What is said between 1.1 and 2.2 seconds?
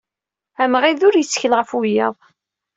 yettkel ɣef wiyaḍ.